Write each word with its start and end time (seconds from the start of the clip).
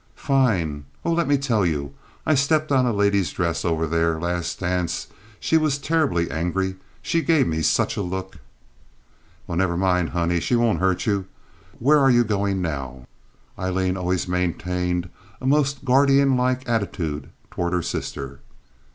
"Fine. 0.15 0.85
Oh, 1.05 1.11
let 1.13 1.27
me 1.27 1.37
tell 1.37 1.63
you. 1.63 1.93
I 2.25 2.33
stepped 2.33 2.71
on 2.71 2.87
a 2.87 2.91
lady's 2.91 3.31
dress 3.31 3.63
over 3.63 3.85
there, 3.85 4.19
last 4.19 4.59
dance. 4.59 5.05
She 5.39 5.57
was 5.57 5.77
terribly 5.77 6.31
angry. 6.31 6.77
She 7.03 7.21
gave 7.21 7.45
me 7.45 7.61
such 7.61 7.97
a 7.97 8.01
look." 8.01 8.37
"Well, 9.45 9.59
never 9.59 9.77
mind, 9.77 10.09
honey. 10.09 10.39
She 10.39 10.55
won't 10.55 10.79
hurt 10.79 11.05
you. 11.05 11.25
Where 11.77 11.99
are 11.99 12.09
you 12.09 12.23
going 12.23 12.63
now?" 12.63 13.05
Aileen 13.59 13.95
always 13.95 14.27
maintained 14.27 15.07
a 15.39 15.45
most 15.45 15.85
guardian 15.85 16.35
like 16.35 16.67
attitude 16.67 17.29
toward 17.51 17.71
her 17.73 17.83
sister. 17.83 18.39